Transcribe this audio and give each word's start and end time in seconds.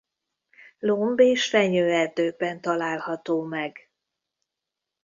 Lomb- 0.79 1.19
és 1.19 1.49
fenyőerdőkben 1.49 2.61
található 2.61 3.43
meg. 3.43 3.89